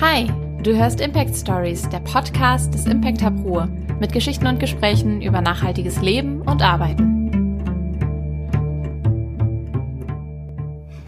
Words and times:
Hi, 0.00 0.30
du 0.62 0.76
hörst 0.76 1.00
Impact 1.00 1.34
Stories, 1.34 1.88
der 1.88 1.98
Podcast 1.98 2.72
des 2.72 2.86
Impact 2.86 3.20
Hub 3.20 3.44
Ruhr, 3.44 3.68
mit 3.98 4.12
Geschichten 4.12 4.46
und 4.46 4.60
Gesprächen 4.60 5.22
über 5.22 5.40
nachhaltiges 5.40 6.00
Leben 6.00 6.42
und 6.42 6.62
Arbeiten. 6.62 7.18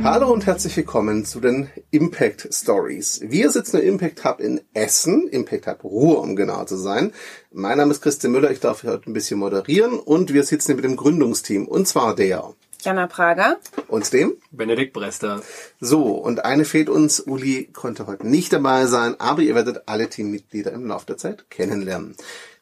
Hallo 0.03 0.33
und 0.33 0.45
herzlich 0.45 0.77
willkommen 0.77 1.25
zu 1.25 1.39
den 1.39 1.71
Impact 1.93 2.53
Stories. 2.53 3.21
Wir 3.23 3.53
sitzen 3.53 3.77
im 3.77 3.91
Impact 3.91 4.25
Hub 4.25 4.41
in 4.41 4.61
Essen, 4.75 5.29
Impact 5.29 5.69
Hub 5.69 5.84
Ruhr, 5.84 6.20
um 6.20 6.34
genau 6.34 6.65
zu 6.65 6.77
sein. 6.77 7.12
Mein 7.52 7.79
Name 7.79 7.93
ist 7.93 8.02
Christian 8.02 8.33
Müller, 8.33 8.51
ich 8.51 8.59
darf 8.59 8.83
heute 8.83 9.09
ein 9.09 9.12
bisschen 9.12 9.38
moderieren 9.38 10.01
und 10.01 10.34
wir 10.34 10.43
sitzen 10.43 10.66
hier 10.66 10.75
mit 10.75 10.84
dem 10.84 10.97
Gründungsteam 10.97 11.69
und 11.69 11.87
zwar 11.87 12.16
der 12.16 12.55
Jana 12.85 13.07
Prager. 13.07 13.59
Und 13.89 14.12
dem? 14.12 14.35
Benedikt 14.51 14.93
Brester. 14.93 15.43
So, 15.80 16.15
und 16.15 16.45
eine 16.45 16.65
fehlt 16.65 16.89
uns. 16.89 17.20
Uli 17.20 17.69
konnte 17.73 18.06
heute 18.06 18.27
nicht 18.27 18.53
dabei 18.53 18.87
sein, 18.87 19.19
aber 19.19 19.43
ihr 19.43 19.55
werdet 19.55 19.83
alle 19.87 20.09
Teammitglieder 20.09 20.73
im 20.73 20.87
Laufe 20.87 21.06
der 21.06 21.16
Zeit 21.16 21.51
kennenlernen. 21.51 22.16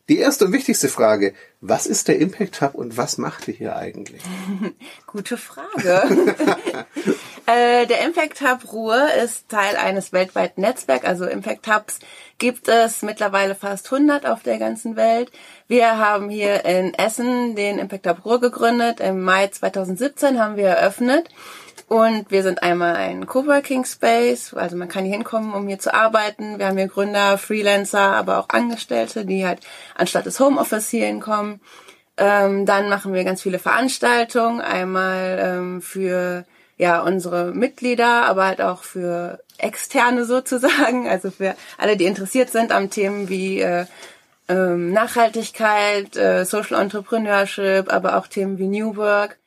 Die 0.08 0.18
erste 0.18 0.46
und 0.46 0.52
wichtigste 0.52 0.88
Frage, 0.88 1.34
was 1.60 1.86
ist 1.86 2.08
der 2.08 2.18
Impact 2.18 2.62
Hub 2.62 2.74
und 2.74 2.96
was 2.96 3.18
macht 3.18 3.46
ihr 3.46 3.54
hier 3.54 3.76
eigentlich? 3.76 4.22
Gute 5.06 5.36
Frage. 5.36 6.02
äh, 7.48 7.86
der 7.86 8.04
Impact 8.04 8.42
Hub 8.42 8.72
Ruhr 8.72 9.08
ist 9.24 9.48
Teil 9.48 9.76
eines 9.76 10.12
weltweiten 10.12 10.60
Netzwerks, 10.60 11.06
also 11.06 11.24
Impact 11.24 11.66
Hubs 11.66 11.98
gibt 12.36 12.68
es 12.68 13.02
mittlerweile 13.02 13.54
fast 13.54 13.90
100 13.90 14.26
auf 14.26 14.42
der 14.42 14.58
ganzen 14.58 14.96
Welt. 14.96 15.32
Wir 15.66 15.96
haben 15.98 16.28
hier 16.28 16.66
in 16.66 16.92
Essen 16.92 17.56
den 17.56 17.78
Impact 17.78 18.06
Hub 18.06 18.24
Ruhr 18.26 18.40
gegründet. 18.40 19.00
Im 19.00 19.22
Mai 19.22 19.48
2017 19.48 20.38
haben 20.38 20.56
wir 20.56 20.68
eröffnet. 20.68 21.28
Und 21.88 22.30
wir 22.30 22.42
sind 22.42 22.62
einmal 22.62 22.96
ein 22.96 23.24
Coworking 23.24 23.86
Space, 23.86 24.52
also 24.52 24.76
man 24.76 24.88
kann 24.88 25.04
hier 25.04 25.14
hinkommen, 25.14 25.54
um 25.54 25.66
hier 25.66 25.78
zu 25.78 25.94
arbeiten. 25.94 26.58
Wir 26.58 26.66
haben 26.66 26.76
hier 26.76 26.88
Gründer, 26.88 27.38
Freelancer, 27.38 28.12
aber 28.12 28.40
auch 28.40 28.50
Angestellte, 28.50 29.24
die 29.24 29.46
halt 29.46 29.60
anstatt 29.96 30.26
des 30.26 30.38
Homeoffice 30.38 30.90
hier 30.90 31.06
hinkommen. 31.06 31.60
Ähm, 32.18 32.66
dann 32.66 32.90
machen 32.90 33.14
wir 33.14 33.24
ganz 33.24 33.40
viele 33.40 33.58
Veranstaltungen, 33.58 34.60
einmal 34.60 35.38
ähm, 35.40 35.80
für 35.80 36.44
ja 36.78 37.02
unsere 37.02 37.52
Mitglieder, 37.52 38.24
aber 38.24 38.46
halt 38.46 38.62
auch 38.62 38.82
für 38.82 39.40
Externe 39.58 40.24
sozusagen, 40.24 41.08
also 41.10 41.30
für 41.30 41.54
alle, 41.76 41.96
die 41.96 42.06
interessiert 42.06 42.50
sind 42.50 42.72
an 42.72 42.90
Themen 42.90 43.28
wie 43.28 43.60
äh, 43.60 43.84
ähm, 44.48 44.92
Nachhaltigkeit, 44.92 46.16
äh, 46.16 46.44
Social 46.44 46.80
Entrepreneurship, 46.80 47.92
aber 47.92 48.16
auch 48.16 48.26
Themen 48.28 48.58
wie 48.58 48.68
New 48.68 48.96
Work. 48.96 49.38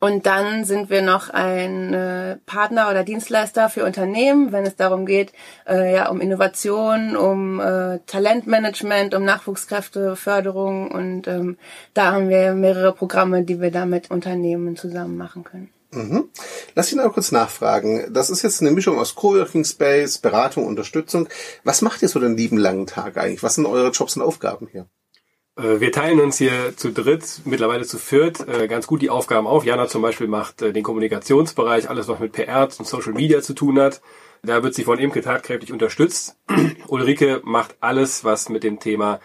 Und 0.00 0.26
dann 0.26 0.64
sind 0.64 0.90
wir 0.90 1.00
noch 1.00 1.30
ein 1.30 1.94
äh, 1.94 2.36
Partner 2.44 2.90
oder 2.90 3.04
Dienstleister 3.04 3.68
für 3.68 3.84
Unternehmen, 3.84 4.50
wenn 4.50 4.66
es 4.66 4.74
darum 4.74 5.06
geht, 5.06 5.32
äh, 5.64 5.94
ja, 5.94 6.08
um 6.08 6.20
Innovation, 6.20 7.14
um 7.14 7.60
äh, 7.60 8.00
Talentmanagement, 8.08 9.14
um 9.14 9.24
Nachwuchskräfteförderung 9.24 10.90
und 10.90 11.28
ähm, 11.28 11.56
da 11.94 12.10
haben 12.10 12.28
wir 12.28 12.52
mehrere 12.54 12.92
Programme, 12.92 13.44
die 13.44 13.60
wir 13.60 13.70
da 13.70 13.86
mit 13.86 14.10
Unternehmen 14.10 14.76
zusammen 14.76 15.16
machen 15.16 15.44
können. 15.44 15.70
Mhm. 15.92 16.30
Lass 16.74 16.92
ihn 16.92 17.00
auch 17.00 17.12
kurz 17.12 17.32
nachfragen. 17.32 18.12
Das 18.12 18.30
ist 18.30 18.42
jetzt 18.42 18.60
eine 18.60 18.70
Mischung 18.70 18.98
aus 18.98 19.14
Coworking 19.14 19.64
Space, 19.64 20.18
Beratung, 20.18 20.66
Unterstützung. 20.66 21.28
Was 21.64 21.82
macht 21.82 22.02
ihr 22.02 22.08
so 22.08 22.18
den 22.18 22.36
lieben 22.36 22.56
langen 22.56 22.86
Tag 22.86 23.18
eigentlich? 23.18 23.42
Was 23.42 23.56
sind 23.56 23.66
eure 23.66 23.90
Jobs 23.90 24.16
und 24.16 24.22
Aufgaben 24.22 24.68
hier? 24.70 24.88
Äh, 25.56 25.80
wir 25.80 25.92
teilen 25.92 26.20
uns 26.20 26.38
hier 26.38 26.76
zu 26.76 26.92
dritt, 26.92 27.42
mittlerweile 27.44 27.84
zu 27.84 27.98
viert, 27.98 28.46
äh, 28.48 28.68
ganz 28.68 28.86
gut 28.86 29.02
die 29.02 29.10
Aufgaben 29.10 29.46
auf. 29.46 29.64
Jana 29.64 29.86
zum 29.86 30.00
Beispiel 30.00 30.28
macht 30.28 30.62
äh, 30.62 30.72
den 30.72 30.82
Kommunikationsbereich, 30.82 31.90
alles 31.90 32.08
was 32.08 32.20
mit 32.20 32.32
PR 32.32 32.68
und 32.78 32.86
Social 32.86 33.12
Media 33.12 33.42
zu 33.42 33.52
tun 33.52 33.78
hat. 33.78 34.00
Da 34.42 34.62
wird 34.62 34.74
sie 34.74 34.84
von 34.84 34.98
Imke 34.98 35.20
tatkräftig 35.20 35.72
unterstützt. 35.72 36.36
Ulrike 36.88 37.42
macht 37.44 37.76
alles, 37.80 38.24
was 38.24 38.48
mit 38.48 38.64
dem 38.64 38.80
Thema 38.80 39.20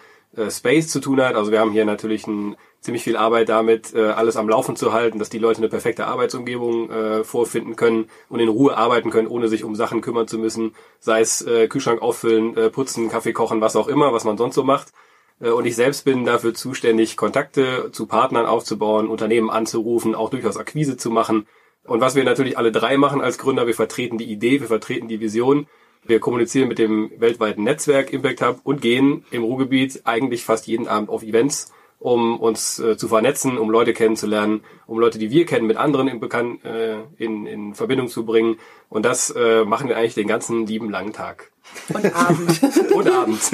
Space 0.49 0.87
zu 0.87 0.99
tun 0.99 1.21
hat. 1.21 1.35
Also 1.35 1.51
wir 1.51 1.59
haben 1.59 1.71
hier 1.71 1.85
natürlich 1.85 2.27
ein, 2.27 2.55
ziemlich 2.81 3.03
viel 3.03 3.17
Arbeit 3.17 3.49
damit, 3.49 3.95
alles 3.95 4.37
am 4.37 4.47
Laufen 4.47 4.75
zu 4.75 4.93
halten, 4.93 5.19
dass 5.19 5.29
die 5.29 5.39
Leute 5.39 5.57
eine 5.57 5.67
perfekte 5.67 6.05
Arbeitsumgebung 6.05 7.23
vorfinden 7.23 7.75
können 7.75 8.07
und 8.29 8.39
in 8.39 8.47
Ruhe 8.47 8.77
arbeiten 8.77 9.09
können, 9.09 9.27
ohne 9.27 9.47
sich 9.47 9.63
um 9.63 9.75
Sachen 9.75 9.99
kümmern 9.99 10.27
zu 10.27 10.37
müssen. 10.37 10.73
Sei 10.99 11.21
es 11.21 11.43
Kühlschrank 11.69 12.01
auffüllen, 12.01 12.71
putzen, 12.71 13.09
Kaffee 13.09 13.33
kochen, 13.33 13.61
was 13.61 13.75
auch 13.75 13.87
immer, 13.87 14.13
was 14.13 14.25
man 14.25 14.37
sonst 14.37 14.55
so 14.55 14.63
macht. 14.63 14.93
Äh, 15.39 15.49
und 15.49 15.65
ich 15.65 15.75
selbst 15.75 16.05
bin 16.05 16.25
dafür 16.25 16.53
zuständig, 16.53 17.17
Kontakte 17.17 17.89
zu 17.91 18.05
Partnern 18.05 18.45
aufzubauen, 18.45 19.07
Unternehmen 19.07 19.49
anzurufen, 19.49 20.15
auch 20.15 20.29
durchaus 20.29 20.57
Akquise 20.57 20.97
zu 20.97 21.09
machen. 21.09 21.47
Und 21.83 22.01
was 22.01 22.15
wir 22.15 22.23
natürlich 22.23 22.57
alle 22.57 22.71
drei 22.71 22.97
machen 22.97 23.21
als 23.21 23.37
Gründer, 23.37 23.67
wir 23.67 23.75
vertreten 23.75 24.17
die 24.17 24.29
Idee, 24.29 24.59
wir 24.59 24.67
vertreten 24.67 25.07
die 25.07 25.21
Vision, 25.21 25.67
wir 26.07 26.19
kommunizieren 26.19 26.67
mit 26.67 26.79
dem 26.79 27.11
weltweiten 27.17 27.63
Netzwerk 27.63 28.13
Impact 28.13 28.41
Hub 28.41 28.59
und 28.63 28.81
gehen 28.81 29.25
im 29.31 29.43
Ruhrgebiet 29.43 30.01
eigentlich 30.05 30.43
fast 30.43 30.67
jeden 30.67 30.87
Abend 30.87 31.09
auf 31.09 31.23
Events, 31.23 31.73
um 31.99 32.39
uns 32.39 32.79
äh, 32.79 32.97
zu 32.97 33.07
vernetzen, 33.07 33.57
um 33.57 33.69
Leute 33.69 33.93
kennenzulernen, 33.93 34.63
um 34.85 34.99
Leute, 34.99 35.17
die 35.17 35.31
wir 35.31 35.45
kennen, 35.45 35.67
mit 35.67 35.77
anderen 35.77 36.07
in, 36.07 36.19
Bekan 36.19 36.61
äh, 36.63 36.97
in, 37.17 37.47
in 37.47 37.73
Verbindung 37.73 38.07
zu 38.07 38.25
bringen. 38.25 38.57
Und 38.89 39.03
das 39.03 39.31
äh, 39.31 39.65
machen 39.65 39.89
wir 39.89 39.97
eigentlich 39.97 40.13
den 40.13 40.27
ganzen 40.27 40.67
lieben 40.67 40.89
langen 40.89 41.13
Tag. 41.13 41.51
Und 41.93 42.15
Abend. 42.15 42.61
und 42.93 43.09
Abend. 43.09 43.39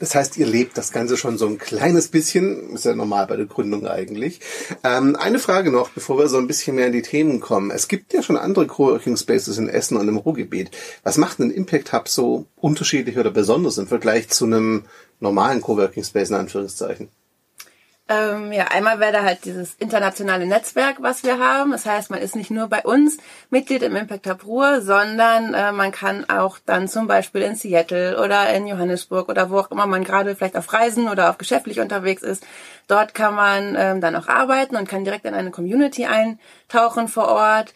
Das 0.00 0.14
heißt, 0.14 0.36
ihr 0.36 0.44
lebt 0.44 0.76
das 0.76 0.92
Ganze 0.92 1.16
schon 1.16 1.38
so 1.38 1.46
ein 1.46 1.56
kleines 1.56 2.08
bisschen. 2.08 2.74
Ist 2.74 2.84
ja 2.84 2.94
normal 2.94 3.26
bei 3.26 3.36
der 3.36 3.46
Gründung 3.46 3.86
eigentlich. 3.86 4.40
Ähm, 4.82 5.16
eine 5.16 5.38
Frage 5.38 5.70
noch, 5.70 5.88
bevor 5.88 6.18
wir 6.18 6.28
so 6.28 6.36
ein 6.36 6.46
bisschen 6.46 6.76
mehr 6.76 6.88
in 6.88 6.92
die 6.92 7.00
Themen 7.00 7.40
kommen. 7.40 7.70
Es 7.70 7.88
gibt 7.88 8.12
ja 8.12 8.22
schon 8.22 8.36
andere 8.36 8.66
Coworking 8.66 9.16
Spaces 9.16 9.56
in 9.56 9.70
Essen 9.70 9.96
und 9.96 10.06
im 10.06 10.18
Ruhrgebiet. 10.18 10.72
Was 11.04 11.16
macht 11.16 11.38
ein 11.38 11.50
Impact 11.50 11.94
Hub 11.94 12.08
so 12.08 12.44
unterschiedlich 12.56 13.16
oder 13.16 13.30
besonders 13.30 13.78
im 13.78 13.86
Vergleich 13.86 14.28
zu 14.28 14.44
einem 14.44 14.84
normalen 15.20 15.62
Coworking 15.62 16.04
Space 16.04 16.28
in 16.28 16.36
Anführungszeichen? 16.36 17.08
Ähm, 18.06 18.52
ja, 18.52 18.64
einmal 18.64 19.00
wäre 19.00 19.12
da 19.12 19.22
halt 19.22 19.46
dieses 19.46 19.76
internationale 19.76 20.44
Netzwerk, 20.44 20.96
was 21.00 21.24
wir 21.24 21.38
haben. 21.38 21.72
Das 21.72 21.86
heißt, 21.86 22.10
man 22.10 22.20
ist 22.20 22.36
nicht 22.36 22.50
nur 22.50 22.68
bei 22.68 22.82
uns 22.82 23.16
Mitglied 23.48 23.82
im 23.82 23.96
Impact 23.96 24.26
Hub 24.26 24.44
Ruhr, 24.44 24.82
sondern 24.82 25.54
äh, 25.54 25.72
man 25.72 25.90
kann 25.90 26.28
auch 26.28 26.58
dann 26.66 26.86
zum 26.86 27.06
Beispiel 27.06 27.40
in 27.40 27.54
Seattle 27.54 28.22
oder 28.22 28.50
in 28.50 28.66
Johannesburg 28.66 29.30
oder 29.30 29.48
wo 29.48 29.58
auch 29.58 29.70
immer 29.70 29.86
man 29.86 30.04
gerade 30.04 30.36
vielleicht 30.36 30.58
auf 30.58 30.70
Reisen 30.74 31.08
oder 31.08 31.30
auf 31.30 31.38
geschäftlich 31.38 31.80
unterwegs 31.80 32.22
ist. 32.22 32.46
Dort 32.88 33.14
kann 33.14 33.34
man 33.34 33.74
ähm, 33.78 34.02
dann 34.02 34.16
auch 34.16 34.28
arbeiten 34.28 34.76
und 34.76 34.86
kann 34.86 35.04
direkt 35.04 35.24
in 35.24 35.32
eine 35.32 35.50
Community 35.50 36.04
eintauchen 36.04 37.08
vor 37.08 37.28
Ort. 37.28 37.72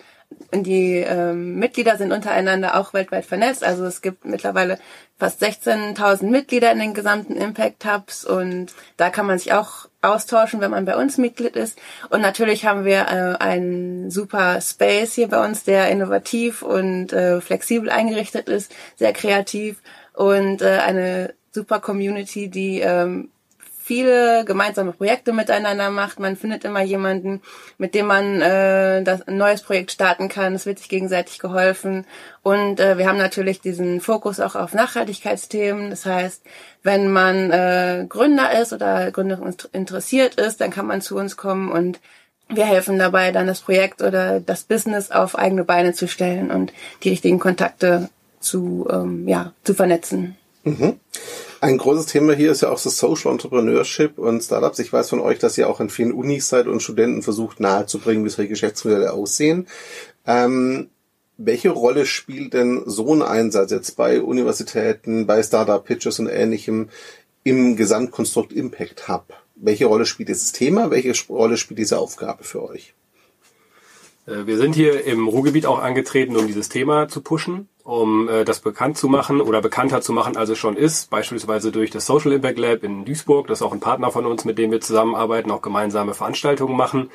Und 0.51 0.65
die 0.67 0.95
ähm, 0.97 1.57
Mitglieder 1.59 1.97
sind 1.99 2.13
untereinander 2.13 2.79
auch 2.79 2.95
weltweit 2.95 3.27
vernetzt. 3.27 3.65
Also 3.65 3.85
es 3.85 4.01
gibt 4.01 4.25
mittlerweile 4.25 4.79
fast 5.19 5.43
16.000 5.43 6.25
Mitglieder 6.25 6.73
in 6.73 6.79
den 6.79 6.95
gesamten 6.95 7.37
Impact 7.37 7.85
Hubs 7.85 8.25
und 8.25 8.73
da 8.97 9.11
kann 9.11 9.27
man 9.27 9.39
sich 9.39 9.53
auch 9.53 9.89
austauschen, 10.01 10.61
wenn 10.61 10.71
man 10.71 10.87
bei 10.87 10.97
uns 10.97 11.19
Mitglied 11.19 11.57
ist. 11.57 11.79
Und 12.09 12.23
natürlich 12.23 12.65
haben 12.65 12.85
wir 12.85 13.09
äh, 13.09 13.43
einen 13.43 14.11
super 14.11 14.61
Space 14.61 15.15
hier 15.15 15.29
bei 15.29 15.45
uns, 15.45 15.65
der 15.65 15.91
innovativ 15.91 16.63
und 16.63 17.13
äh, 17.13 17.41
flexibel 17.41 17.91
eingerichtet 17.91 18.49
ist, 18.49 18.75
sehr 18.97 19.13
kreativ 19.13 19.83
und 20.15 20.63
äh, 20.63 20.79
eine 20.79 21.35
super 21.51 21.81
Community, 21.81 22.49
die 22.49 22.81
ähm, 22.81 23.31
viele 23.89 24.45
gemeinsame 24.45 24.93
Projekte 24.93 25.33
miteinander 25.33 25.89
macht. 25.89 26.21
Man 26.21 26.37
findet 26.37 26.63
immer 26.65 26.83
jemanden, 26.83 27.41
mit 27.79 27.95
dem 27.95 28.07
man 28.07 28.43
äh, 28.43 29.03
das, 29.03 29.27
ein 29.27 29.39
neues 29.39 29.63
Projekt 29.63 29.91
starten 29.93 30.29
kann. 30.29 30.55
Es 30.55 30.67
wird 30.67 30.79
sich 30.79 30.91
gegenseitig 30.91 31.39
geholfen. 31.39 32.05
Und 32.43 32.81
äh, 32.81 32.99
wir 32.99 33.09
haben 33.09 33.17
natürlich 33.17 33.63
diesen 33.63 34.03
Fokus 34.03 34.41
auch 34.41 34.57
auf 34.57 34.75
Nachhaltigkeitsthemen. 34.75 35.89
Das 35.89 36.05
heißt, 36.05 36.43
wenn 36.83 37.11
man 37.11 37.51
äh, 37.51 38.05
Gründer 38.07 38.61
ist 38.61 38.75
oder 38.75 39.11
Gründer 39.11 39.41
interessiert 39.73 40.35
ist, 40.35 40.61
dann 40.61 40.71
kann 40.71 40.87
man 40.87 41.01
zu 41.01 41.17
uns 41.17 41.39
kommen 41.39 41.73
und 41.73 41.99
wir 42.51 42.67
helfen 42.67 42.99
dabei, 42.99 43.33
dann 43.33 43.47
das 43.47 43.61
Projekt 43.61 44.03
oder 44.03 44.41
das 44.41 44.65
Business 44.65 45.11
auf 45.11 45.37
eigene 45.37 45.65
Beine 45.65 45.93
zu 45.95 46.09
stellen 46.09 46.51
und 46.51 46.73
die 47.03 47.11
richtigen 47.11 47.39
Kontakte 47.39 48.11
zu, 48.41 48.87
ähm, 48.91 49.27
ja, 49.29 49.53
zu 49.65 49.75
vernetzen. 49.75 50.37
Mhm. 50.65 51.01
Ein 51.61 51.77
großes 51.77 52.07
Thema 52.07 52.35
hier 52.35 52.53
ist 52.53 52.61
ja 52.61 52.71
auch 52.71 52.81
das 52.81 52.99
Social 52.99 53.33
Entrepreneurship 53.33 54.17
und 54.19 54.43
Startups. 54.43 54.79
Ich 54.79 54.93
weiß 54.93 55.11
von 55.11 55.19
euch, 55.19 55.41
dass 55.41 55.59
ihr 55.59 55.69
auch 55.69 55.81
in 55.81 55.91
vielen 55.91 56.13
Unis 56.13 56.49
seid 56.49 56.69
und 56.69 56.83
Studenten 56.83 57.23
versucht 57.23 57.59
nahezubringen, 57.59 58.25
wie 58.25 58.29
solche 58.29 58.51
Geschäftsmodelle 58.51 59.13
aussehen. 59.13 59.67
Ähm, 60.25 60.91
welche 61.37 61.71
Rolle 61.71 62.07
spielt 62.07 62.53
denn 62.55 62.83
so 62.87 63.13
ein 63.13 63.23
Einsatz 63.23 63.73
jetzt 63.73 63.97
bei 63.97 64.21
Universitäten, 64.23 65.27
bei 65.27 65.43
Startup 65.43 65.85
Pitches 65.85 66.21
und 66.21 66.29
ähnlichem 66.29 66.91
im 67.43 67.75
Gesamtkonstrukt 67.75 68.53
Impact 68.53 69.09
Hub? 69.09 69.35
Welche 69.57 69.87
Rolle 69.87 70.07
spielt 70.07 70.29
dieses 70.29 70.53
Thema? 70.53 70.93
Welche 70.93 71.13
Rolle 71.29 71.57
spielt 71.57 71.81
diese 71.81 71.99
Aufgabe 71.99 72.45
für 72.45 72.63
euch? 72.63 72.95
Äh, 74.27 74.47
wir 74.47 74.59
sind 74.59 74.77
hier 74.77 75.05
im 75.05 75.27
Ruhrgebiet 75.27 75.67
auch 75.67 75.81
angetreten, 75.81 76.37
um 76.37 76.47
dieses 76.47 76.69
Thema 76.69 77.09
zu 77.09 77.21
pushen 77.21 77.69
um 77.89 78.29
äh, 78.29 78.45
das 78.45 78.61
bekannt 78.61 78.99
zu 78.99 79.09
machen 79.09 79.41
oder 79.41 79.63
bekannter 79.63 80.03
zu 80.03 80.13
machen, 80.13 80.37
als 80.37 80.51
es 80.51 80.59
schon 80.59 80.77
ist, 80.77 81.09
beispielsweise 81.09 81.73
durch 81.73 81.91
das 81.91 82.05
Social 82.05 82.33
Impact 82.33 82.59
Lab 82.59 82.85
in 82.85 83.07
Duisburg, 83.07 83.47
das 83.47 83.61
ist 83.61 83.63
auch 83.67 83.73
ein 83.73 83.81
Partner 83.81 84.11
von 84.11 84.27
uns, 84.27 84.45
mit 84.45 84.59
dem 84.59 84.71
wir 84.71 84.83
zusammenarbeiten, 84.83 85.51
auch 85.51 85.63
gemeinsame 85.63 86.13
Veranstaltungen 86.13 86.77
machen. 86.77 87.11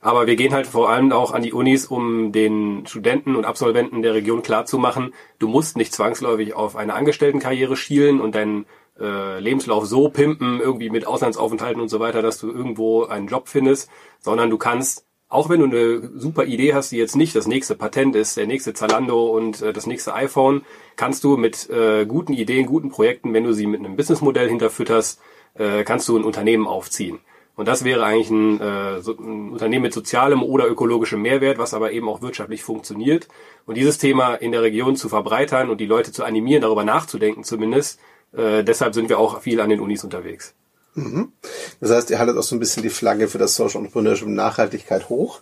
Aber 0.00 0.26
wir 0.26 0.34
gehen 0.34 0.52
halt 0.52 0.66
vor 0.66 0.90
allem 0.90 1.12
auch 1.12 1.32
an 1.32 1.42
die 1.42 1.52
Unis, 1.52 1.86
um 1.86 2.32
den 2.32 2.86
Studenten 2.88 3.36
und 3.36 3.44
Absolventen 3.44 4.02
der 4.02 4.14
Region 4.14 4.42
klarzumachen, 4.42 5.14
du 5.38 5.46
musst 5.46 5.76
nicht 5.76 5.94
zwangsläufig 5.94 6.54
auf 6.54 6.74
eine 6.74 6.94
Angestelltenkarriere 6.94 7.76
schielen 7.76 8.20
und 8.20 8.34
deinen 8.34 8.66
äh, 8.98 9.38
Lebenslauf 9.38 9.86
so 9.86 10.08
pimpen, 10.08 10.58
irgendwie 10.58 10.90
mit 10.90 11.06
Auslandsaufenthalten 11.06 11.80
und 11.80 11.88
so 11.88 12.00
weiter, 12.00 12.20
dass 12.20 12.38
du 12.38 12.50
irgendwo 12.50 13.04
einen 13.04 13.28
Job 13.28 13.46
findest, 13.46 13.88
sondern 14.18 14.50
du 14.50 14.58
kannst 14.58 15.06
auch 15.28 15.48
wenn 15.48 15.60
du 15.60 15.66
eine 15.66 16.10
super 16.18 16.44
Idee 16.44 16.74
hast, 16.74 16.92
die 16.92 16.96
jetzt 16.96 17.16
nicht 17.16 17.34
das 17.34 17.46
nächste 17.46 17.74
Patent 17.74 18.14
ist, 18.14 18.36
der 18.36 18.46
nächste 18.46 18.74
Zalando 18.74 19.26
und 19.26 19.60
äh, 19.60 19.72
das 19.72 19.86
nächste 19.86 20.14
iPhone, 20.14 20.62
kannst 20.96 21.24
du 21.24 21.36
mit 21.36 21.68
äh, 21.68 22.06
guten 22.06 22.32
Ideen, 22.32 22.66
guten 22.66 22.90
Projekten, 22.90 23.32
wenn 23.32 23.44
du 23.44 23.52
sie 23.52 23.66
mit 23.66 23.80
einem 23.80 23.96
Businessmodell 23.96 24.48
hinterfütterst, 24.48 25.20
äh, 25.54 25.84
kannst 25.84 26.08
du 26.08 26.16
ein 26.16 26.24
Unternehmen 26.24 26.66
aufziehen. 26.66 27.18
Und 27.56 27.66
das 27.68 27.84
wäre 27.84 28.04
eigentlich 28.04 28.30
ein, 28.30 28.60
äh, 28.60 29.00
so 29.00 29.16
ein 29.16 29.50
Unternehmen 29.50 29.84
mit 29.84 29.94
sozialem 29.94 30.42
oder 30.42 30.68
ökologischem 30.68 31.22
Mehrwert, 31.22 31.58
was 31.58 31.72
aber 31.72 31.90
eben 31.90 32.08
auch 32.08 32.20
wirtschaftlich 32.20 32.62
funktioniert. 32.62 33.28
Und 33.64 33.76
dieses 33.76 33.96
Thema 33.98 34.34
in 34.34 34.52
der 34.52 34.62
Region 34.62 34.94
zu 34.94 35.08
verbreitern 35.08 35.70
und 35.70 35.80
die 35.80 35.86
Leute 35.86 36.12
zu 36.12 36.22
animieren, 36.22 36.62
darüber 36.62 36.84
nachzudenken 36.84 37.44
zumindest, 37.44 37.98
äh, 38.32 38.62
deshalb 38.62 38.94
sind 38.94 39.08
wir 39.08 39.18
auch 39.18 39.40
viel 39.40 39.60
an 39.60 39.70
den 39.70 39.80
Unis 39.80 40.04
unterwegs. 40.04 40.54
Mhm. 40.96 41.32
Das 41.80 41.90
heißt, 41.90 42.10
ihr 42.10 42.18
haltet 42.18 42.36
auch 42.36 42.42
so 42.42 42.56
ein 42.56 42.58
bisschen 42.58 42.82
die 42.82 42.90
Flagge 42.90 43.28
für 43.28 43.38
das 43.38 43.54
Social 43.54 43.80
Entrepreneurship 43.80 44.28
Nachhaltigkeit 44.28 45.08
hoch. 45.08 45.40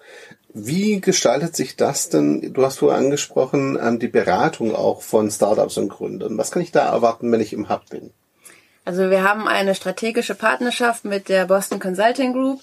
Wie 0.53 1.01
gestaltet 1.01 1.57
sich 1.57 1.77
das 1.77 2.09
denn? 2.09 2.53
Du 2.53 2.65
hast 2.65 2.79
vorher 2.79 2.99
angesprochen, 2.99 3.79
ähm, 3.81 3.99
die 3.99 4.09
Beratung 4.09 4.75
auch 4.75 5.03
von 5.03 5.31
Startups 5.31 5.79
und 5.79 5.89
Gründern. 5.89 6.37
Was 6.39 6.51
kann 6.51 6.63
ich 6.63 6.73
da 6.73 6.93
erwarten, 6.93 7.31
wenn 7.33 7.41
ich 7.41 7.53
im 7.53 7.69
Hub 7.69 7.89
bin? 7.89 8.11
Also 8.85 9.11
wir 9.11 9.23
haben 9.23 9.49
eine 9.49 9.75
strategische 9.75 10.35
Partnerschaft 10.35 11.05
mit 11.05 11.29
der 11.29 11.47
Boston 11.47 11.81
Consulting 11.81 12.33
Group. 12.33 12.61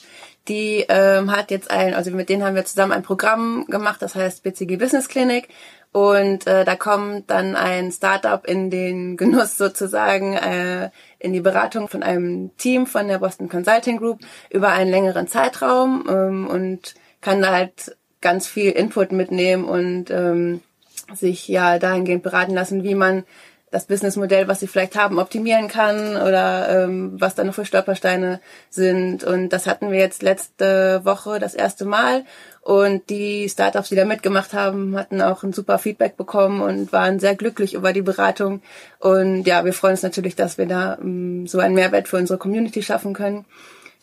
Die 0.48 0.86
ähm, 0.90 1.32
hat 1.32 1.52
jetzt 1.52 1.72
ein, 1.72 1.94
also 1.94 2.12
mit 2.12 2.30
denen 2.30 2.44
haben 2.44 2.56
wir 2.56 2.66
zusammen 2.66 2.92
ein 2.92 3.04
Programm 3.04 3.66
gemacht, 3.68 4.02
das 4.02 4.16
heißt 4.16 4.44
BCG 4.44 4.78
Business 4.78 5.08
Clinic. 5.08 5.50
Und 5.92 6.48
äh, 6.48 6.64
da 6.64 6.76
kommt 6.76 7.30
dann 7.30 7.56
ein 7.56 7.92
Startup 7.92 8.46
in 8.46 8.70
den 8.70 9.18
Genuss 9.18 9.58
sozusagen 9.58 10.36
äh, 10.36 10.90
in 11.22 11.34
die 11.34 11.42
Beratung 11.42 11.88
von 11.88 12.04
einem 12.04 12.56
Team 12.58 12.88
von 12.88 13.08
der 13.08 13.20
Boston 13.20 13.50
Consulting 13.50 13.98
Group 13.98 14.20
über 14.50 14.70
einen 14.70 14.92
längeren 14.92 15.28
Zeitraum 15.28 16.06
ähm, 16.10 16.48
und 16.48 16.96
kann 17.22 17.42
da 17.42 17.52
halt 17.52 17.96
ganz 18.22 18.48
viel 18.48 18.72
Input 18.72 19.12
mitnehmen 19.12 19.66
und 19.66 20.10
ähm, 20.10 20.62
sich 21.14 21.48
ja 21.48 21.80
dahingehend 21.80 22.24
beraten 22.24 22.54
lassen, 22.54 22.84
wie 22.84 22.96
man 22.96 23.24
das 23.72 23.86
Businessmodell, 23.86 24.50
was 24.50 24.60
sie 24.60 24.68
vielleicht 24.68 24.98
haben, 24.98 25.18
optimieren 25.18 25.70
kann 25.70 26.18
oder 26.18 26.84
ähm, 26.84 27.14
was 27.20 27.36
da 27.36 27.46
noch 27.46 27.54
für 27.54 27.66
Stolpersteine 27.66 28.42
sind. 28.70 29.24
Und 29.24 29.50
das 29.50 29.66
hatten 29.66 29.92
wir 29.92 30.00
jetzt 30.00 30.22
letzte 30.22 31.02
Woche 31.06 31.40
das 31.40 31.56
erste 31.56 31.86
Mal. 31.86 32.26
Und 32.62 33.10
die 33.10 33.48
Startups, 33.50 33.90
die 33.90 33.96
da 33.96 34.04
mitgemacht 34.04 34.54
haben, 34.54 34.98
hatten 34.98 35.22
auch 35.22 35.44
ein 35.44 35.54
super 35.54 35.80
Feedback 35.80 36.18
bekommen 36.18 36.62
und 36.62 36.92
waren 36.92 37.20
sehr 37.20 37.36
glücklich 37.36 37.74
über 37.74 37.94
die 37.94 38.02
Beratung. 38.02 38.62
Und 39.00 39.44
ja, 39.46 39.64
wir 39.64 39.74
freuen 39.74 39.94
uns 39.94 40.04
natürlich, 40.04 40.36
dass 40.36 40.58
wir 40.58 40.68
da 40.68 40.98
ähm, 41.02 41.48
so 41.48 41.60
einen 41.60 41.74
Mehrwert 41.74 42.10
für 42.10 42.18
unsere 42.18 42.38
Community 42.38 42.84
schaffen 42.84 43.14
können. 43.14 43.46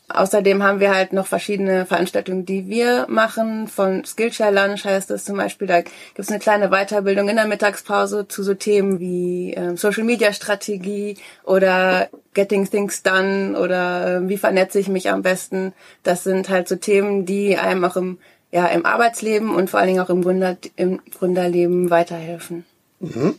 Außerdem 0.08 0.62
haben 0.62 0.80
wir 0.80 0.94
halt 0.94 1.12
noch 1.12 1.26
verschiedene 1.26 1.84
Veranstaltungen, 1.84 2.46
die 2.46 2.66
wir 2.66 3.06
machen. 3.08 3.68
Von 3.68 4.06
Skillshare 4.06 4.54
Lunch 4.54 4.84
heißt 4.84 5.10
es 5.10 5.24
zum 5.24 5.36
Beispiel, 5.36 5.68
da 5.68 5.82
gibt 5.82 5.94
es 6.16 6.30
eine 6.30 6.38
kleine 6.38 6.70
Weiterbildung 6.70 7.28
in 7.28 7.36
der 7.36 7.46
Mittagspause 7.46 8.26
zu 8.26 8.42
so 8.42 8.54
Themen 8.54 9.00
wie 9.00 9.52
äh, 9.52 9.76
Social 9.76 10.04
Media 10.04 10.32
Strategie 10.32 11.18
oder 11.44 12.08
Getting 12.32 12.68
Things 12.70 13.02
Done 13.02 13.58
oder 13.58 14.16
äh, 14.16 14.28
wie 14.28 14.38
vernetze 14.38 14.78
ich 14.78 14.88
mich 14.88 15.10
am 15.10 15.20
besten. 15.20 15.74
Das 16.04 16.24
sind 16.24 16.48
halt 16.48 16.68
so 16.68 16.76
Themen, 16.76 17.26
die 17.26 17.58
einem 17.58 17.84
auch 17.84 17.96
im, 17.96 18.18
ja, 18.50 18.66
im 18.66 18.86
Arbeitsleben 18.86 19.54
und 19.54 19.68
vor 19.68 19.80
allen 19.80 19.88
Dingen 19.88 20.00
auch 20.00 20.10
im, 20.10 20.22
Gründer, 20.22 20.56
im 20.76 21.00
Gründerleben 21.18 21.90
weiterhelfen. 21.90 22.64
Mhm. 23.00 23.38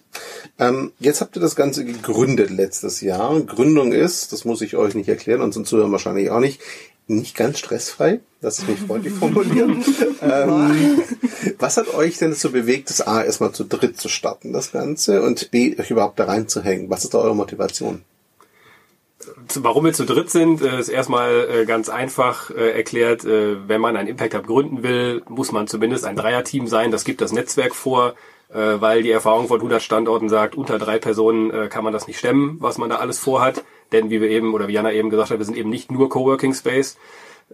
Ähm, 0.57 0.91
jetzt 0.99 1.21
habt 1.21 1.35
ihr 1.35 1.41
das 1.41 1.55
Ganze 1.55 1.83
gegründet 1.83 2.49
letztes 2.49 3.01
Jahr. 3.01 3.39
Gründung 3.41 3.91
ist, 3.91 4.31
das 4.31 4.45
muss 4.45 4.61
ich 4.61 4.75
euch 4.75 4.95
nicht 4.95 5.09
erklären 5.09 5.41
und 5.41 5.53
sonst 5.53 5.69
Zuhörer 5.69 5.91
wahrscheinlich 5.91 6.29
auch 6.29 6.39
nicht, 6.39 6.61
nicht 7.07 7.35
ganz 7.35 7.59
stressfrei. 7.59 8.21
Das 8.41 8.59
ist 8.59 8.69
mich 8.69 8.79
freundlich 8.79 9.13
formulieren. 9.13 9.83
ähm, 10.21 11.01
was 11.57 11.75
hat 11.75 11.93
euch 11.93 12.17
denn 12.17 12.31
dazu 12.31 12.51
bewegt, 12.51 12.89
das 12.89 13.01
A 13.01 13.23
erstmal 13.23 13.51
zu 13.51 13.65
dritt 13.65 13.99
zu 13.99 14.07
starten, 14.07 14.53
das 14.53 14.71
Ganze, 14.71 15.21
und 15.21 15.51
B, 15.51 15.75
euch 15.77 15.91
überhaupt 15.91 16.19
da 16.19 16.25
reinzuhängen? 16.25 16.89
Was 16.89 17.03
ist 17.03 17.13
da 17.13 17.17
eure 17.17 17.35
Motivation? 17.35 18.03
Warum 19.55 19.83
wir 19.83 19.93
zu 19.93 20.05
dritt 20.05 20.29
sind, 20.29 20.61
äh, 20.61 20.79
ist 20.79 20.87
erstmal 20.87 21.47
äh, 21.49 21.65
ganz 21.65 21.89
einfach 21.89 22.51
äh, 22.51 22.71
erklärt. 22.71 23.25
Wenn 23.25 23.81
man 23.81 23.97
ein 23.97 24.07
Impact 24.07 24.35
Hub 24.35 24.47
gründen 24.47 24.83
will, 24.83 25.21
muss 25.27 25.51
man 25.51 25.67
zumindest 25.67 26.05
ein 26.05 26.15
Dreierteam 26.15 26.67
sein. 26.67 26.91
Das 26.91 27.03
gibt 27.03 27.19
das 27.19 27.33
Netzwerk 27.33 27.75
vor 27.75 28.15
äh, 28.49 28.81
weil 28.81 29.03
die 29.03 29.11
Erfahrung 29.11 29.47
von 29.47 29.57
100 29.57 29.81
Standorten 29.81 30.29
sagt, 30.29 30.55
unter 30.55 30.79
drei 30.79 30.99
Personen 30.99 31.51
äh, 31.51 31.67
kann 31.67 31.83
man 31.83 31.93
das 31.93 32.07
nicht 32.07 32.19
stemmen, 32.19 32.57
was 32.59 32.77
man 32.77 32.89
da 32.89 32.97
alles 32.97 33.19
vorhat. 33.19 33.63
Denn 33.91 34.09
wie 34.09 34.21
wir 34.21 34.29
eben, 34.29 34.53
oder 34.53 34.67
wie 34.67 34.73
Jana 34.73 34.91
eben 34.91 35.09
gesagt 35.09 35.31
hat, 35.31 35.39
wir 35.39 35.45
sind 35.45 35.57
eben 35.57 35.69
nicht 35.69 35.91
nur 35.91 36.09
Coworking 36.09 36.53
Space. 36.53 36.97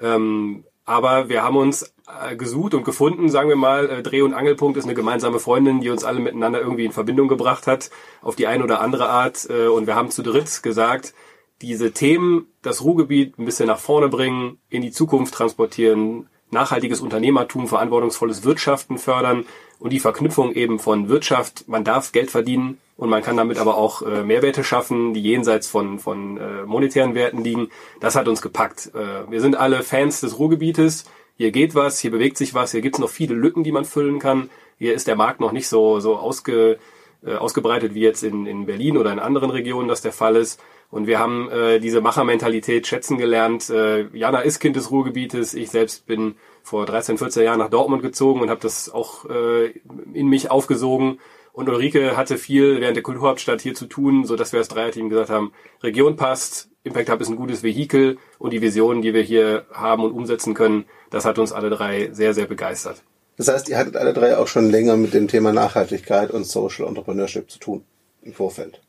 Ähm, 0.02 0.66
aber 0.86 1.30
wir 1.30 1.44
haben 1.44 1.58
uns 1.58 1.94
äh, 2.08 2.36
gesucht 2.36 2.76
und 2.76 2.84
gefunden, 2.84 3.30
sagen 3.30 3.50
wir 3.50 3.56
mal, 3.56 3.90
äh, 3.90 4.04
Dreh- 4.04 4.22
und 4.22 4.34
Angelpunkt 4.34 4.78
ist 4.78 4.84
eine 4.84 4.94
gemeinsame 4.94 5.40
Freundin, 5.40 5.82
die 5.82 5.90
uns 5.90 6.04
alle 6.04 6.20
miteinander 6.20 6.62
irgendwie 6.62 6.86
in 6.86 6.92
Verbindung 6.92 7.28
gebracht 7.28 7.66
hat, 7.66 7.90
auf 8.22 8.36
die 8.36 8.48
eine 8.48 8.64
oder 8.64 8.82
andere 8.82 9.10
Art. 9.10 9.50
Äh, 9.50 9.68
und 9.68 9.88
wir 9.88 9.96
haben 9.96 10.12
zu 10.12 10.22
dritt 10.22 10.62
gesagt, 10.62 11.14
diese 11.62 11.92
Themen, 11.92 12.48
das 12.62 12.84
Ruhrgebiet 12.84 13.40
ein 13.40 13.46
bisschen 13.46 13.68
nach 13.68 13.80
vorne 13.80 14.10
bringen, 14.10 14.60
in 14.70 14.82
die 14.82 14.92
Zukunft 14.92 15.34
transportieren, 15.34 16.30
nachhaltiges 16.52 17.02
Unternehmertum, 17.02 17.68
verantwortungsvolles 17.68 18.44
Wirtschaften 18.44 18.98
fördern 18.98 19.46
und 19.80 19.92
die 19.92 20.00
Verknüpfung 20.00 20.54
eben 20.54 20.80
von 20.80 21.10
Wirtschaft, 21.10 21.68
man 21.68 21.84
darf 21.84 22.12
Geld 22.12 22.32
verdienen 22.32 22.78
und 22.98 23.10
man 23.10 23.22
kann 23.22 23.38
damit 23.38 23.58
aber 23.58 23.78
auch 23.78 24.02
äh, 24.02 24.24
Mehrwerte 24.24 24.64
schaffen, 24.64 25.14
die 25.14 25.22
jenseits 25.22 25.68
von, 25.68 26.00
von 26.00 26.38
äh, 26.38 26.64
monetären 26.66 27.14
Werten 27.14 27.44
liegen. 27.44 27.70
Das 28.00 28.16
hat 28.16 28.28
uns 28.28 28.42
gepackt. 28.42 28.92
Äh, 28.96 29.30
wir 29.30 29.42
sind 29.42 29.56
alle 29.56 29.84
Fans 29.84 30.22
des 30.22 30.40
Ruhrgebietes. 30.40 31.06
Hier 31.38 31.52
geht 31.52 31.76
was, 31.76 32.00
hier 32.00 32.12
bewegt 32.12 32.38
sich 32.38 32.54
was, 32.54 32.72
hier 32.72 32.82
gibt 32.82 32.96
es 32.96 33.02
noch 33.02 33.10
viele 33.10 33.36
Lücken, 33.36 33.64
die 33.64 33.74
man 33.74 33.84
füllen 33.84 34.20
kann. 34.20 34.50
Hier 34.78 34.94
ist 34.94 35.08
der 35.08 35.18
Markt 35.18 35.42
noch 35.42 35.52
nicht 35.52 35.68
so, 35.68 36.00
so 36.00 36.16
ausge, 36.16 36.80
äh, 37.26 37.36
ausgebreitet 37.36 37.94
wie 37.94 38.02
jetzt 38.02 38.24
in, 38.24 38.46
in 38.46 38.66
Berlin 38.66 38.98
oder 38.98 39.12
in 39.12 39.20
anderen 39.20 39.50
Regionen 39.50 39.90
das 39.90 40.02
der 40.02 40.14
Fall 40.14 40.38
ist. 40.38 40.62
Und 40.92 41.08
wir 41.08 41.20
haben 41.20 41.50
äh, 41.50 41.80
diese 41.80 42.02
Machermentalität 42.02 42.88
schätzen 42.88 43.18
gelernt. 43.18 43.70
Äh, 43.70 44.08
Jana 44.16 44.40
ist 44.40 44.60
Kind 44.60 44.76
des 44.76 44.92
Ruhrgebietes. 44.92 45.54
Ich 45.54 45.70
selbst 45.70 46.06
bin 46.06 46.36
vor 46.64 46.86
13, 46.86 47.18
14 47.18 47.44
Jahren 47.44 47.60
nach 47.60 47.70
Dortmund 47.70 48.02
gezogen 48.02 48.42
und 48.42 48.50
habe 48.50 48.62
das 48.62 48.90
auch 48.90 49.26
äh, 49.30 49.74
in 50.14 50.28
mich 50.28 50.52
aufgesogen. 50.52 51.20
Und 51.54 51.70
Ulrike 51.70 52.18
hatte 52.18 52.38
viel 52.38 52.82
während 52.82 52.98
der 52.98 53.04
Kulturhauptstadt 53.04 53.62
hier 53.62 53.76
zu 53.76 53.86
tun, 53.86 54.26
so 54.26 54.36
dass 54.36 54.52
wir 54.52 54.60
als 54.60 54.68
Dreierteam 54.68 55.10
gesagt 55.10 55.30
haben, 55.30 55.54
Region 55.82 56.18
passt, 56.18 56.70
Impact 56.84 57.10
Hub 57.10 57.22
ist 57.22 57.30
ein 57.30 57.38
gutes 57.38 57.64
Vehikel 57.64 58.18
und 58.40 58.52
die 58.52 58.62
Visionen, 58.62 59.02
die 59.02 59.14
wir 59.14 59.22
hier 59.22 59.66
haben 59.72 60.04
und 60.04 60.12
umsetzen 60.12 60.54
können, 60.54 60.86
das 61.10 61.26
hat 61.26 61.40
uns 61.40 61.52
alle 61.52 61.70
drei 61.70 62.10
sehr, 62.12 62.34
sehr 62.34 62.46
begeistert. 62.46 63.02
Das 63.38 63.48
heißt, 63.48 63.70
ihr 63.70 63.78
hattet 63.78 63.96
alle 63.96 64.14
drei 64.14 64.38
auch 64.38 64.48
schon 64.48 64.70
länger 64.70 64.96
mit 64.96 65.14
dem 65.14 65.28
Thema 65.28 65.52
Nachhaltigkeit 65.52 66.32
und 66.32 66.46
Social 66.46 66.88
Entrepreneurship 66.88 67.50
zu 67.50 67.60
tun 67.60 67.84
im 68.22 68.34
Vorfeld. 68.34 68.82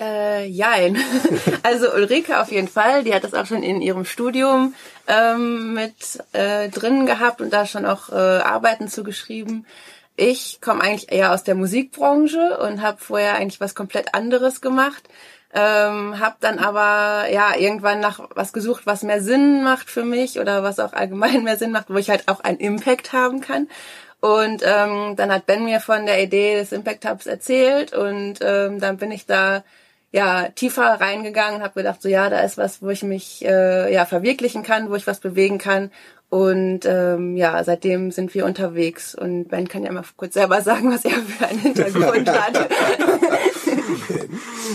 Äh, 0.00 0.46
jein. 0.46 0.98
also 1.62 1.92
Ulrike 1.92 2.40
auf 2.40 2.50
jeden 2.50 2.68
Fall, 2.68 3.04
die 3.04 3.14
hat 3.14 3.22
das 3.22 3.34
auch 3.34 3.46
schon 3.46 3.62
in 3.62 3.80
ihrem 3.80 4.04
Studium 4.04 4.74
ähm, 5.06 5.72
mit 5.74 6.20
äh, 6.32 6.68
drin 6.68 7.06
gehabt 7.06 7.40
und 7.40 7.52
da 7.52 7.64
schon 7.64 7.86
auch 7.86 8.08
äh, 8.10 8.14
Arbeiten 8.14 8.88
zugeschrieben. 8.88 9.66
Ich 10.16 10.60
komme 10.60 10.82
eigentlich 10.82 11.12
eher 11.12 11.32
aus 11.32 11.44
der 11.44 11.54
Musikbranche 11.54 12.58
und 12.58 12.82
habe 12.82 12.98
vorher 13.00 13.34
eigentlich 13.34 13.60
was 13.60 13.74
komplett 13.74 14.14
anderes 14.14 14.60
gemacht. 14.60 15.02
Ähm, 15.52 16.18
habe 16.18 16.36
dann 16.40 16.58
aber 16.58 17.30
ja 17.30 17.56
irgendwann 17.56 18.00
nach 18.00 18.20
was 18.34 18.52
gesucht, 18.52 18.86
was 18.86 19.04
mehr 19.04 19.22
Sinn 19.22 19.62
macht 19.62 19.88
für 19.88 20.04
mich 20.04 20.40
oder 20.40 20.64
was 20.64 20.80
auch 20.80 20.92
allgemein 20.92 21.44
mehr 21.44 21.56
Sinn 21.56 21.70
macht, 21.70 21.90
wo 21.90 21.96
ich 21.96 22.10
halt 22.10 22.26
auch 22.26 22.40
einen 22.40 22.58
Impact 22.58 23.12
haben 23.12 23.40
kann. 23.40 23.68
Und 24.20 24.62
ähm, 24.64 25.14
dann 25.16 25.32
hat 25.32 25.46
Ben 25.46 25.64
mir 25.64 25.80
von 25.80 26.06
der 26.06 26.22
Idee 26.22 26.56
des 26.56 26.72
Impact 26.72 27.04
Hubs 27.08 27.26
erzählt 27.26 27.92
und 27.92 28.38
ähm, 28.40 28.80
dann 28.80 28.96
bin 28.96 29.12
ich 29.12 29.26
da 29.26 29.62
ja 30.14 30.48
tiefer 30.50 31.00
reingegangen 31.00 31.56
und 31.56 31.62
habe 31.62 31.74
gedacht, 31.74 32.00
so 32.00 32.08
ja, 32.08 32.30
da 32.30 32.38
ist 32.38 32.56
was, 32.56 32.80
wo 32.80 32.88
ich 32.90 33.02
mich 33.02 33.44
äh, 33.44 33.92
ja 33.92 34.06
verwirklichen 34.06 34.62
kann, 34.62 34.88
wo 34.88 34.94
ich 34.94 35.08
was 35.08 35.18
bewegen 35.18 35.58
kann. 35.58 35.90
Und 36.30 36.80
ähm, 36.86 37.36
ja, 37.36 37.62
seitdem 37.64 38.12
sind 38.12 38.32
wir 38.32 38.44
unterwegs. 38.44 39.16
Und 39.16 39.48
Ben 39.48 39.66
kann 39.66 39.82
ja 39.82 39.90
mal 39.90 40.04
kurz 40.16 40.34
selber 40.34 40.60
sagen, 40.60 40.92
was 40.92 41.04
er 41.04 41.10
für 41.10 41.46
einen 41.46 41.58
Hintergrund 41.58 42.30
hat. 42.32 42.68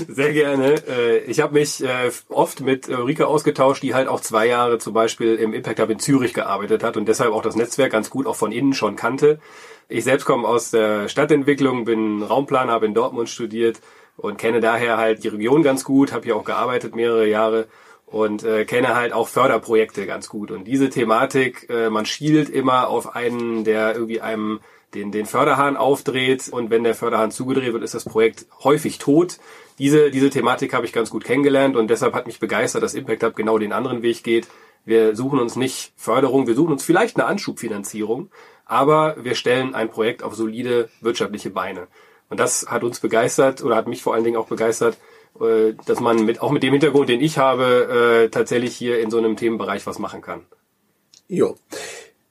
Sehr 0.09 0.33
gerne. 0.33 0.75
Äh, 0.89 1.19
ich 1.19 1.39
habe 1.39 1.53
mich 1.53 1.83
äh, 1.83 2.11
oft 2.27 2.59
mit 2.59 2.89
Ulrike 2.89 3.25
ausgetauscht, 3.25 3.81
die 3.81 3.93
halt 3.93 4.09
auch 4.09 4.19
zwei 4.19 4.45
Jahre 4.45 4.77
zum 4.77 4.93
Beispiel 4.93 5.35
im 5.35 5.53
Impact 5.53 5.79
Hub 5.79 5.89
in 5.89 5.99
Zürich 5.99 6.33
gearbeitet 6.33 6.83
hat 6.83 6.97
und 6.97 7.07
deshalb 7.07 7.31
auch 7.31 7.43
das 7.43 7.55
Netzwerk 7.55 7.93
ganz 7.93 8.09
gut 8.09 8.27
auch 8.27 8.35
von 8.35 8.51
innen 8.51 8.73
schon 8.73 8.97
kannte. 8.97 9.39
Ich 9.87 10.03
selbst 10.03 10.25
komme 10.25 10.47
aus 10.47 10.69
der 10.69 11.07
Stadtentwicklung, 11.07 11.85
bin 11.85 12.23
Raumplaner, 12.23 12.73
habe 12.73 12.85
in 12.85 12.93
Dortmund 12.93 13.29
studiert 13.29 13.79
und 14.19 14.37
kenne 14.37 14.59
daher 14.59 14.97
halt 14.97 15.23
die 15.23 15.29
Region 15.29 15.63
ganz 15.63 15.83
gut, 15.83 16.11
habe 16.11 16.25
hier 16.25 16.35
auch 16.35 16.43
gearbeitet 16.43 16.95
mehrere 16.95 17.27
Jahre 17.27 17.67
und 18.05 18.43
äh, 18.43 18.65
kenne 18.65 18.95
halt 18.95 19.13
auch 19.13 19.27
Förderprojekte 19.27 20.05
ganz 20.05 20.29
gut. 20.29 20.51
Und 20.51 20.65
diese 20.65 20.89
Thematik, 20.89 21.69
äh, 21.69 21.89
man 21.89 22.05
schielt 22.05 22.49
immer 22.49 22.89
auf 22.89 23.15
einen, 23.15 23.63
der 23.63 23.95
irgendwie 23.95 24.21
einem 24.21 24.59
den, 24.93 25.11
den 25.11 25.25
Förderhahn 25.25 25.77
aufdreht 25.77 26.49
und 26.49 26.71
wenn 26.71 26.83
der 26.83 26.95
Förderhahn 26.95 27.31
zugedreht 27.31 27.73
wird, 27.73 27.83
ist 27.83 27.93
das 27.93 28.05
Projekt 28.05 28.47
häufig 28.63 28.97
tot. 28.97 29.37
Diese, 29.77 30.09
diese 30.09 30.31
Thematik 30.31 30.73
habe 30.73 30.85
ich 30.85 30.93
ganz 30.93 31.11
gut 31.11 31.23
kennengelernt 31.23 31.75
und 31.75 31.89
deshalb 31.89 32.13
hat 32.13 32.25
mich 32.25 32.39
begeistert, 32.39 32.83
dass 32.83 32.95
Impact 32.95 33.23
Hub 33.23 33.35
genau 33.35 33.59
den 33.59 33.71
anderen 33.71 34.01
Weg 34.01 34.23
geht. 34.23 34.47
Wir 34.85 35.15
suchen 35.15 35.39
uns 35.39 35.55
nicht 35.55 35.93
Förderung, 35.95 36.47
wir 36.47 36.55
suchen 36.55 36.71
uns 36.71 36.83
vielleicht 36.83 37.17
eine 37.17 37.27
Anschubfinanzierung, 37.27 38.31
aber 38.65 39.15
wir 39.23 39.35
stellen 39.35 39.75
ein 39.75 39.89
Projekt 39.89 40.23
auf 40.23 40.33
solide 40.33 40.89
wirtschaftliche 41.01 41.51
Beine. 41.51 41.87
Und 42.29 42.39
das 42.39 42.67
hat 42.67 42.83
uns 42.83 42.99
begeistert 42.99 43.63
oder 43.63 43.75
hat 43.75 43.87
mich 43.87 44.03
vor 44.03 44.13
allen 44.13 44.23
Dingen 44.23 44.37
auch 44.37 44.47
begeistert, 44.47 44.97
äh, 45.41 45.73
dass 45.85 45.99
man 45.99 46.25
mit, 46.25 46.41
auch 46.41 46.51
mit 46.51 46.63
dem 46.63 46.73
Hintergrund, 46.73 47.09
den 47.09 47.21
ich 47.21 47.37
habe, 47.37 48.25
äh, 48.25 48.29
tatsächlich 48.29 48.75
hier 48.75 48.99
in 48.99 49.11
so 49.11 49.17
einem 49.17 49.35
Themenbereich 49.35 49.85
was 49.87 49.99
machen 49.99 50.21
kann. 50.21 50.41
Jo. 51.27 51.57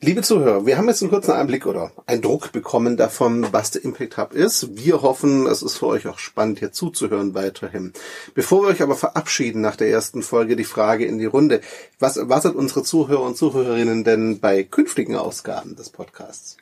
Liebe 0.00 0.22
Zuhörer, 0.22 0.64
wir 0.64 0.78
haben 0.78 0.86
jetzt 0.86 1.02
einen 1.02 1.10
kurzen 1.10 1.32
Einblick 1.32 1.66
oder 1.66 1.90
einen 2.06 2.22
Druck 2.22 2.52
bekommen 2.52 2.96
davon, 2.96 3.48
was 3.52 3.72
der 3.72 3.82
Impact 3.82 4.16
Hub 4.16 4.32
ist. 4.32 4.76
Wir 4.76 5.02
hoffen, 5.02 5.48
es 5.48 5.60
ist 5.60 5.78
für 5.78 5.88
euch 5.88 6.06
auch 6.06 6.20
spannend, 6.20 6.60
hier 6.60 6.70
zuzuhören 6.70 7.34
weiterhin. 7.34 7.92
Bevor 8.32 8.62
wir 8.62 8.68
euch 8.68 8.80
aber 8.80 8.94
verabschieden 8.94 9.60
nach 9.60 9.74
der 9.74 9.90
ersten 9.90 10.22
Folge, 10.22 10.54
die 10.54 10.62
Frage 10.62 11.04
in 11.04 11.18
die 11.18 11.26
Runde. 11.26 11.60
Was 11.98 12.16
erwartet 12.16 12.54
unsere 12.54 12.84
Zuhörer 12.84 13.22
und 13.22 13.36
Zuhörerinnen 13.36 14.04
denn 14.04 14.38
bei 14.38 14.62
künftigen 14.62 15.16
Ausgaben 15.16 15.74
des 15.74 15.90
Podcasts? 15.90 16.58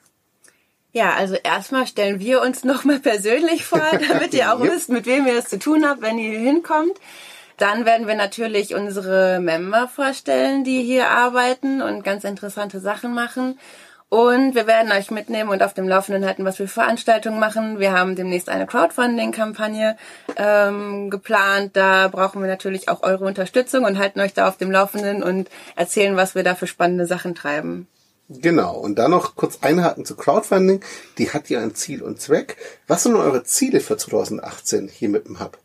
Ja, 0.97 1.13
also 1.13 1.35
erstmal 1.35 1.87
stellen 1.87 2.21
wir 2.21 2.41
uns 2.41 2.65
nochmal 2.65 3.01
persönlich 3.01 3.67
vor, 3.67 3.83
damit 4.09 4.33
ihr 4.33 4.51
auch 4.51 4.63
wisst, 4.63 4.89
mit 4.89 5.05
wem 5.05 5.27
ihr 5.27 5.37
es 5.37 5.45
zu 5.45 5.59
tun 5.59 5.87
habt, 5.87 6.01
wenn 6.01 6.17
ihr 6.17 6.31
hier 6.31 6.39
hinkommt. 6.39 6.95
Dann 7.59 7.85
werden 7.85 8.07
wir 8.07 8.15
natürlich 8.15 8.75
unsere 8.75 9.39
Member 9.39 9.89
vorstellen, 9.89 10.65
die 10.65 10.83
hier 10.83 11.11
arbeiten 11.11 11.83
und 11.83 12.03
ganz 12.03 12.25
interessante 12.25 12.81
Sachen 12.81 13.13
machen. 13.13 13.59
Und 14.09 14.55
wir 14.55 14.67
werden 14.67 14.91
euch 14.91 15.11
mitnehmen 15.11 15.51
und 15.51 15.63
auf 15.63 15.75
dem 15.75 15.87
Laufenden 15.87 16.25
halten, 16.25 16.47
was 16.47 16.59
wir 16.59 16.67
Veranstaltungen 16.67 17.39
machen. 17.39 17.79
Wir 17.79 17.93
haben 17.93 18.17
demnächst 18.17 18.49
eine 18.49 18.67
Crowdfunding-Kampagne 18.67 19.99
ähm, 20.39 21.11
geplant. 21.11 21.77
Da 21.77 22.09
brauchen 22.09 22.41
wir 22.41 22.49
natürlich 22.49 22.89
auch 22.89 23.03
eure 23.03 23.27
Unterstützung 23.27 23.85
und 23.85 23.99
halten 23.99 24.21
euch 24.21 24.33
da 24.33 24.49
auf 24.49 24.57
dem 24.57 24.71
Laufenden 24.71 25.23
und 25.23 25.51
erzählen, 25.75 26.17
was 26.17 26.35
wir 26.35 26.43
da 26.43 26.55
für 26.55 26.67
spannende 26.67 27.05
Sachen 27.05 27.35
treiben. 27.35 27.87
Genau. 28.29 28.77
Und 28.77 28.97
dann 28.97 29.13
noch 29.13 29.37
kurz 29.37 29.59
einhaken 29.63 30.05
zu 30.05 30.17
Crowdfunding. 30.17 30.81
Die 31.19 31.31
hat 31.31 31.49
ja 31.49 31.61
ein 31.61 31.75
Ziel 31.75 32.03
und 32.03 32.21
Zweck. 32.21 32.57
Was 32.87 33.05
sind 33.05 33.15
eure 33.15 33.45
Ziele 33.45 33.81
für 33.81 33.97
2018 33.97 34.89
hier 34.89 35.09
mit 35.09 35.27
dem 35.27 35.39
Hub? 35.39 35.59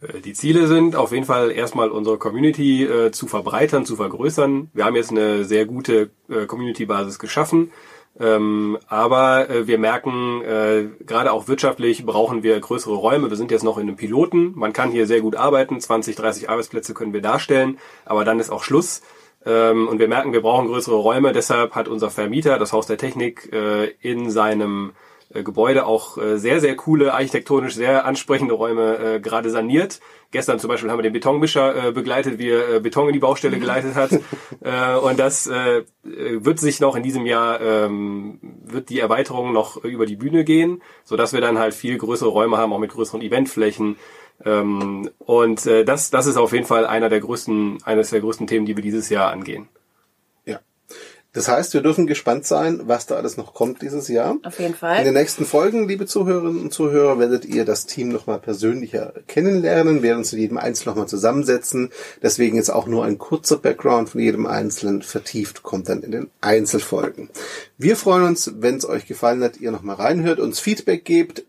Äh, 0.00 0.20
die 0.20 0.32
Ziele 0.32 0.66
sind 0.66 0.96
auf 0.96 1.12
jeden 1.12 1.26
Fall 1.26 1.50
erstmal 1.50 1.90
unsere 1.90 2.18
Community 2.18 2.84
äh, 2.84 3.10
zu 3.10 3.26
verbreitern, 3.26 3.84
zu 3.84 3.96
vergrößern. 3.96 4.70
Wir 4.72 4.84
haben 4.86 4.96
jetzt 4.96 5.10
eine 5.10 5.44
sehr 5.44 5.66
gute 5.66 6.10
äh, 6.28 6.46
Community-Basis 6.46 7.18
geschaffen. 7.18 7.72
Ähm, 8.18 8.78
aber 8.86 9.50
äh, 9.50 9.66
wir 9.66 9.78
merken, 9.78 10.40
äh, 10.42 10.86
gerade 11.04 11.32
auch 11.32 11.48
wirtschaftlich 11.48 12.06
brauchen 12.06 12.44
wir 12.44 12.58
größere 12.60 12.94
Räume. 12.94 13.28
Wir 13.28 13.36
sind 13.36 13.50
jetzt 13.50 13.64
noch 13.64 13.76
in 13.76 13.88
einem 13.88 13.96
Piloten. 13.96 14.52
Man 14.54 14.72
kann 14.72 14.92
hier 14.92 15.06
sehr 15.06 15.20
gut 15.20 15.34
arbeiten. 15.34 15.80
20, 15.80 16.14
30 16.14 16.48
Arbeitsplätze 16.48 16.94
können 16.94 17.12
wir 17.12 17.22
darstellen. 17.22 17.78
Aber 18.04 18.24
dann 18.24 18.38
ist 18.38 18.50
auch 18.50 18.62
Schluss. 18.62 19.02
Ähm, 19.46 19.88
und 19.88 19.98
wir 19.98 20.08
merken, 20.08 20.32
wir 20.32 20.42
brauchen 20.42 20.68
größere 20.68 20.96
Räume. 20.96 21.32
Deshalb 21.32 21.74
hat 21.74 21.88
unser 21.88 22.10
Vermieter, 22.10 22.58
das 22.58 22.72
Haus 22.72 22.86
der 22.86 22.98
Technik, 22.98 23.52
äh, 23.52 23.86
in 24.00 24.30
seinem 24.30 24.92
äh, 25.32 25.42
Gebäude 25.42 25.86
auch 25.86 26.16
äh, 26.16 26.38
sehr, 26.38 26.60
sehr 26.60 26.76
coole, 26.76 27.12
architektonisch 27.12 27.74
sehr 27.74 28.06
ansprechende 28.06 28.54
Räume 28.54 29.20
gerade 29.22 29.50
saniert. 29.50 30.00
Gestern 30.30 30.58
zum 30.58 30.68
Beispiel 30.68 30.90
haben 30.90 30.98
wir 30.98 31.04
den 31.04 31.12
Betonmischer 31.12 31.92
begleitet, 31.92 32.38
wie 32.40 32.50
er 32.50 32.80
Beton 32.80 33.06
in 33.06 33.12
die 33.12 33.20
Baustelle 33.20 33.60
geleitet 33.60 33.94
hat. 33.94 34.10
und 35.02 35.20
das 35.20 35.48
wird 36.02 36.58
sich 36.58 36.80
noch 36.80 36.96
in 36.96 37.04
diesem 37.04 37.24
Jahr, 37.24 37.60
ähm, 37.60 38.40
wird 38.64 38.88
die 38.90 38.98
Erweiterung 38.98 39.52
noch 39.52 39.84
über 39.84 40.06
die 40.06 40.16
Bühne 40.16 40.42
gehen, 40.42 40.82
so 41.04 41.16
dass 41.16 41.34
wir 41.34 41.40
dann 41.40 41.60
halt 41.60 41.72
viel 41.72 41.98
größere 41.98 42.30
Räume 42.30 42.56
haben, 42.56 42.72
auch 42.72 42.80
mit 42.80 42.90
größeren 42.90 43.22
Eventflächen. 43.22 43.94
Ähm, 44.44 45.10
und 45.18 45.66
äh, 45.66 45.84
das, 45.84 46.10
das 46.10 46.26
ist 46.26 46.36
auf 46.36 46.52
jeden 46.52 46.66
Fall 46.66 46.86
einer 46.86 47.08
der 47.08 47.20
größten, 47.20 47.78
eines 47.84 48.10
der 48.10 48.20
größten 48.20 48.46
Themen, 48.46 48.66
die 48.66 48.76
wir 48.76 48.82
dieses 48.82 49.08
Jahr 49.10 49.30
angehen. 49.30 49.68
Das 51.34 51.48
heißt, 51.48 51.74
wir 51.74 51.80
dürfen 51.80 52.06
gespannt 52.06 52.46
sein, 52.46 52.82
was 52.84 53.06
da 53.06 53.16
alles 53.16 53.36
noch 53.36 53.54
kommt 53.54 53.82
dieses 53.82 54.06
Jahr. 54.06 54.36
Auf 54.44 54.60
jeden 54.60 54.74
Fall. 54.74 54.98
In 54.98 55.04
den 55.04 55.14
nächsten 55.14 55.44
Folgen, 55.44 55.88
liebe 55.88 56.06
Zuhörerinnen 56.06 56.62
und 56.62 56.72
Zuhörer, 56.72 57.18
werdet 57.18 57.44
ihr 57.44 57.64
das 57.64 57.86
Team 57.86 58.08
nochmal 58.10 58.38
persönlicher 58.38 59.12
kennenlernen, 59.26 60.02
werden 60.02 60.18
uns 60.18 60.32
in 60.32 60.38
jedem 60.38 60.58
Einzelnen 60.58 60.94
nochmal 60.94 61.08
zusammensetzen. 61.08 61.90
Deswegen 62.22 62.56
ist 62.56 62.70
auch 62.70 62.86
nur 62.86 63.04
ein 63.04 63.18
kurzer 63.18 63.56
Background 63.56 64.10
von 64.10 64.20
jedem 64.20 64.46
Einzelnen 64.46 65.02
vertieft, 65.02 65.64
kommt 65.64 65.88
dann 65.88 66.02
in 66.02 66.12
den 66.12 66.30
Einzelfolgen. 66.40 67.30
Wir 67.78 67.96
freuen 67.96 68.22
uns, 68.22 68.52
wenn 68.60 68.76
es 68.76 68.88
euch 68.88 69.06
gefallen 69.06 69.42
hat, 69.42 69.56
ihr 69.56 69.72
nochmal 69.72 69.96
reinhört, 69.96 70.38
uns 70.38 70.60
Feedback 70.60 71.04
gebt. 71.04 71.42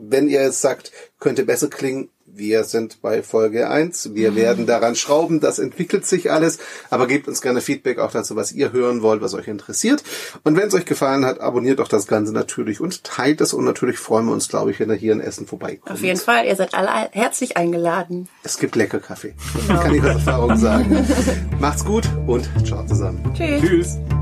Wenn 0.00 0.28
ihr 0.28 0.42
jetzt 0.42 0.60
sagt, 0.60 0.92
könnte 1.18 1.44
besser 1.44 1.68
klingen, 1.68 2.08
wir 2.32 2.64
sind 2.64 3.02
bei 3.02 3.22
Folge 3.22 3.68
1. 3.68 4.14
Wir 4.14 4.34
werden 4.36 4.66
daran 4.66 4.94
schrauben. 4.94 5.40
Das 5.40 5.58
entwickelt 5.58 6.06
sich 6.06 6.30
alles. 6.30 6.58
Aber 6.88 7.06
gebt 7.06 7.28
uns 7.28 7.42
gerne 7.42 7.60
Feedback 7.60 7.98
auch 7.98 8.12
dazu, 8.12 8.36
was 8.36 8.52
ihr 8.52 8.72
hören 8.72 9.02
wollt, 9.02 9.20
was 9.20 9.34
euch 9.34 9.48
interessiert. 9.48 10.02
Und 10.44 10.56
wenn 10.56 10.68
es 10.68 10.74
euch 10.74 10.84
gefallen 10.84 11.24
hat, 11.24 11.40
abonniert 11.40 11.80
doch 11.80 11.88
das 11.88 12.06
Ganze 12.06 12.32
natürlich 12.32 12.80
und 12.80 13.04
teilt 13.04 13.40
es. 13.40 13.52
Und 13.52 13.64
natürlich 13.64 13.98
freuen 13.98 14.26
wir 14.26 14.32
uns, 14.32 14.48
glaube 14.48 14.70
ich, 14.70 14.80
wenn 14.80 14.90
ihr 14.90 14.96
hier 14.96 15.12
in 15.12 15.20
Essen 15.20 15.46
vorbeikommt. 15.46 15.90
Auf 15.90 16.02
jeden 16.02 16.20
Fall. 16.20 16.46
Ihr 16.46 16.56
seid 16.56 16.74
alle 16.74 17.10
herzlich 17.12 17.56
eingeladen. 17.56 18.28
Es 18.42 18.58
gibt 18.58 18.76
lecker 18.76 19.00
Kaffee. 19.00 19.34
Genau. 19.66 19.80
Kann 19.80 19.94
ich 19.94 20.02
aus 20.02 20.08
Erfahrung 20.08 20.56
sagen. 20.56 21.06
Macht's 21.60 21.84
gut 21.84 22.08
und 22.26 22.48
ciao 22.64 22.86
zusammen. 22.86 23.20
Tschüss. 23.34 23.60
Tschüss. 23.60 24.19